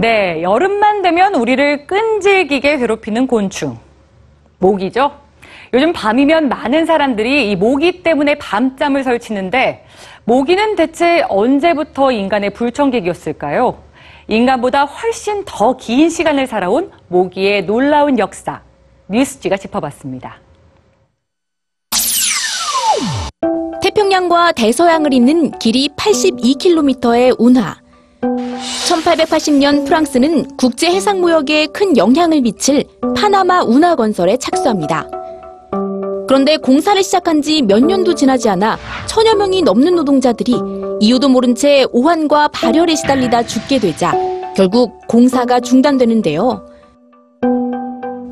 네, 0.00 0.42
여름만 0.42 1.02
되면 1.02 1.34
우리를 1.34 1.86
끈질기게 1.86 2.78
괴롭히는 2.78 3.26
곤충. 3.26 3.76
모기죠? 4.58 5.12
요즘 5.74 5.92
밤이면 5.92 6.48
많은 6.48 6.86
사람들이 6.86 7.50
이 7.50 7.56
모기 7.56 8.02
때문에 8.02 8.36
밤잠을 8.36 9.04
설치는데 9.04 9.84
모기는 10.24 10.74
대체 10.76 11.22
언제부터 11.28 12.12
인간의 12.12 12.50
불청객이었을까요? 12.50 13.78
인간보다 14.28 14.84
훨씬 14.84 15.44
더 15.44 15.74
긴 15.76 16.08
시간을 16.08 16.46
살아온 16.46 16.90
모기의 17.08 17.66
놀라운 17.66 18.18
역사. 18.18 18.62
뉴스지가 19.08 19.58
짚어봤습니다. 19.58 20.36
태평양과 23.82 24.52
대서양을 24.52 25.12
잇는 25.12 25.58
길이 25.58 25.88
82km의 25.96 27.36
운하. 27.38 27.76
1880년 28.60 29.86
프랑스는 29.86 30.56
국제 30.56 30.90
해상 30.90 31.20
무역에 31.20 31.66
큰 31.66 31.96
영향을 31.96 32.40
미칠 32.42 32.84
파나마 33.16 33.62
운하 33.62 33.94
건설에 33.96 34.36
착수합니다. 34.36 35.08
그런데 36.28 36.56
공사를 36.58 37.02
시작한 37.02 37.42
지 37.42 37.62
몇 37.62 37.82
년도 37.82 38.14
지나지 38.14 38.48
않아 38.48 38.78
천여 39.06 39.34
명이 39.34 39.62
넘는 39.62 39.96
노동자들이 39.96 40.54
이유도 41.00 41.28
모른 41.28 41.54
채 41.54 41.86
오한과 41.92 42.48
발열에 42.48 42.94
시달리다 42.94 43.44
죽게 43.44 43.78
되자 43.78 44.12
결국 44.54 44.92
공사가 45.08 45.58
중단되는데요. 45.60 46.66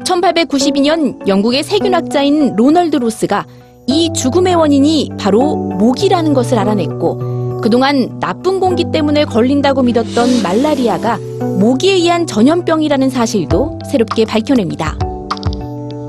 1892년 0.04 1.26
영국의 1.26 1.62
세균학자인 1.62 2.54
로널드 2.56 2.96
로스가 2.96 3.46
이 3.86 4.12
죽음의 4.14 4.54
원인이 4.54 5.10
바로 5.18 5.56
모기라는 5.56 6.34
것을 6.34 6.58
알아냈고 6.58 7.37
그동안 7.62 8.18
나쁜 8.20 8.60
공기 8.60 8.84
때문에 8.90 9.24
걸린다고 9.24 9.82
믿었던 9.82 10.42
말라리아가 10.42 11.18
모기에 11.58 11.94
의한 11.94 12.26
전염병이라는 12.26 13.10
사실도 13.10 13.78
새롭게 13.90 14.24
밝혀냅니다. 14.24 14.96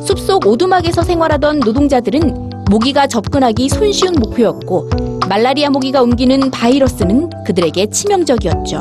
숲속 0.05 0.45
오두막에서 0.45 1.03
생활하던 1.03 1.59
노동자들은 1.59 2.49
모기가 2.69 3.07
접근하기 3.07 3.69
손쉬운 3.69 4.13
목표였고 4.15 4.89
말라리아 5.27 5.69
모기가 5.69 6.01
옮기는 6.01 6.51
바이러스는 6.51 7.29
그들에게 7.45 7.87
치명적이었죠. 7.87 8.79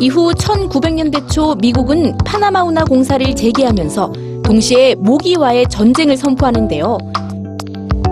이후 0.00 0.32
1900년대 0.32 1.28
초 1.30 1.54
미국은 1.54 2.16
파나마 2.24 2.64
운하 2.64 2.84
공사를 2.84 3.34
재개하면서 3.34 4.12
동시에 4.44 4.96
모기와의 4.96 5.68
전쟁을 5.68 6.16
선포하는데요. 6.16 6.98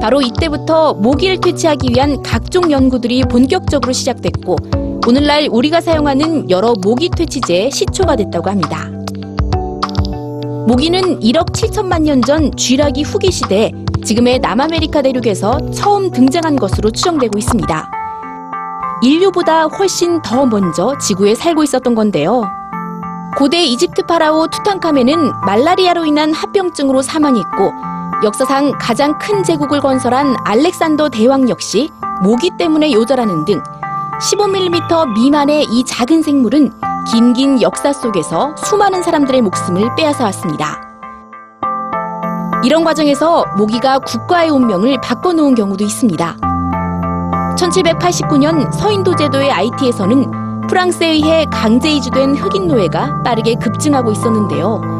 바로 0.01 0.21
이때부터 0.23 0.95
모기를 0.95 1.41
퇴치하기 1.41 1.91
위한 1.91 2.23
각종 2.23 2.71
연구들이 2.71 3.23
본격적으로 3.25 3.93
시작됐고 3.93 4.57
오늘날 5.07 5.49
우리가 5.51 5.81
사용하는 5.81 6.49
여러 6.51 6.75
모기 6.83 7.11
퇴치제의 7.11 7.71
시초가 7.71 8.17
됐다고 8.17 8.51
합니다. 8.51 8.89
모기는 10.67 11.21
1억 11.21 11.53
7천만 11.53 12.03
년 12.03 12.23
전 12.23 12.55
쥐라기 12.57 13.03
후기 13.03 13.31
시대에 13.31 13.73
지금의 14.05 14.39
남아메리카 14.39 15.03
대륙에서 15.03 15.59
처음 15.73 16.11
등장한 16.11 16.57
것으로 16.57 16.91
추정되고 16.91 17.39
있습니다. 17.39 17.91
인류보다 19.03 19.65
훨씬 19.65 20.21
더 20.23 20.47
먼저 20.47 20.97
지구에 20.99 21.35
살고 21.35 21.63
있었던 21.65 21.95
건데요. 21.95 22.45
고대 23.37 23.63
이집트 23.65 24.03
파라오 24.07 24.47
투탕카멘은 24.49 25.33
말라리아로 25.47 26.05
인한 26.05 26.33
합병증으로 26.33 27.03
사망했고 27.03 27.73
역사상 28.23 28.73
가장 28.79 29.17
큰 29.19 29.43
제국을 29.43 29.81
건설한 29.81 30.37
알렉산더 30.45 31.09
대왕 31.09 31.49
역시 31.49 31.91
모기 32.23 32.51
때문에 32.59 32.93
요절하는 32.93 33.47
등 33.47 33.63
15mm 34.21 35.15
미만의 35.15 35.65
이 35.65 35.85
작은 35.85 36.23
생물은 36.23 36.71
긴긴 37.11 37.63
역사 37.63 37.95
속에서 37.95 38.55
수많은 38.57 39.03
사람들의 39.03 39.41
목숨을 39.41 39.97
빼앗아 39.97 40.25
왔습니다. 40.25 40.83
이런 42.63 42.85
과정에서 42.85 43.47
모기가 43.57 43.99
국가의 44.01 44.51
운명을 44.51 45.01
바꿔놓은 45.01 45.55
경우도 45.55 45.83
있습니다. 45.83 46.37
1789년 47.57 48.71
서인도 48.71 49.17
제도의 49.17 49.51
IT에서는 49.51 50.67
프랑스에 50.69 51.09
의해 51.09 51.47
강제 51.51 51.91
이주된 51.91 52.37
흑인 52.37 52.69
노예가 52.69 53.23
빠르게 53.23 53.55
급증하고 53.55 54.13
있었는데요. 54.13 55.00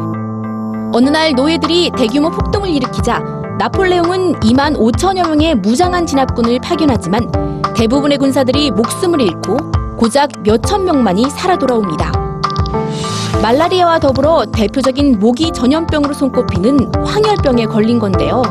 어느 0.93 1.07
날 1.09 1.31
노예들이 1.33 1.91
대규모 1.95 2.29
폭동을 2.29 2.69
일으키자 2.69 3.19
나폴레옹은 3.59 4.41
2만 4.41 4.75
5천여 4.77 5.27
명의 5.27 5.55
무장한 5.55 6.05
진압군을 6.05 6.59
파견하지만 6.59 7.61
대부분의 7.75 8.17
군사들이 8.17 8.71
목숨을 8.71 9.21
잃고 9.21 9.57
고작 9.97 10.29
몇천 10.43 10.83
명만이 10.83 11.29
살아 11.29 11.57
돌아옵니다. 11.57 12.11
말라리아와 13.41 13.99
더불어 13.99 14.45
대표적인 14.51 15.19
모기 15.19 15.51
전염병으로 15.51 16.13
손꼽히는 16.13 16.91
황열병에 17.05 17.65
걸린 17.67 17.97
건데요. 17.97 18.41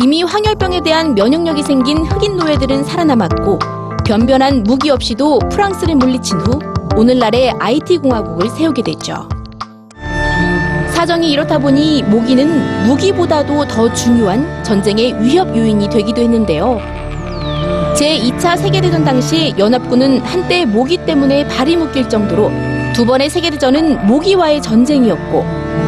이미 0.00 0.22
황열병에 0.22 0.80
대한 0.80 1.14
면역력이 1.14 1.62
생긴 1.62 1.98
흑인 2.06 2.36
노예들은 2.36 2.84
살아남았고 2.84 3.58
변변한 4.06 4.62
무기 4.62 4.90
없이도 4.90 5.40
프랑스를 5.50 5.96
물리친 5.96 6.38
후 6.40 6.58
오늘날의 6.96 7.52
IT 7.58 7.98
공화국을 7.98 8.48
세우게 8.48 8.82
됐죠. 8.82 9.28
사정이 10.98 11.30
이렇다 11.30 11.58
보니 11.58 12.02
모기는 12.02 12.88
무기보다도 12.88 13.68
더 13.68 13.92
중요한 13.92 14.64
전쟁의 14.64 15.22
위협 15.22 15.56
요인이 15.56 15.88
되기도 15.90 16.22
했는데요. 16.22 16.80
제2차 17.94 18.58
세계대전 18.58 19.04
당시 19.04 19.54
연합군은 19.56 20.18
한때 20.22 20.64
모기 20.64 20.96
때문에 20.96 21.46
발이 21.46 21.76
묶일 21.76 22.08
정도로 22.08 22.50
두 22.94 23.06
번의 23.06 23.30
세계대전은 23.30 24.08
모기와의 24.08 24.60
전쟁이었고 24.60 25.44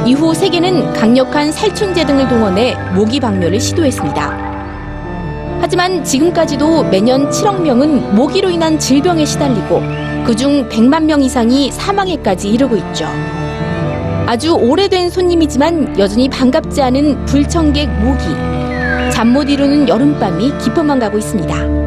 이후 0.07 0.33
세계는 0.33 0.93
강력한 0.93 1.51
살충제 1.51 2.07
등을 2.07 2.29
동원해 2.29 2.77
모기 2.95 3.19
박멸을 3.19 3.59
시도했습니다. 3.59 5.59
하지만 5.61 6.05
지금까지도 6.05 6.85
매년 6.85 7.29
7억 7.31 7.63
명은 7.63 8.15
모기로 8.15 8.49
인한 8.49 8.79
질병에 8.79 9.25
시달리고 9.25 9.83
그중 10.25 10.69
100만 10.69 11.03
명 11.03 11.21
이상이 11.21 11.73
사망에까지 11.73 12.49
이르고 12.49 12.77
있죠. 12.77 13.09
아주 14.31 14.55
오래된 14.55 15.11
손님이지만 15.11 15.99
여전히 15.99 16.29
반갑지 16.29 16.81
않은 16.83 17.25
불청객 17.25 17.89
모기. 17.99 18.27
잠 19.13 19.33
못 19.33 19.49
이루는 19.51 19.89
여름밤이 19.89 20.57
깊어만 20.59 21.01
가고 21.01 21.19
있습니다. 21.19 21.80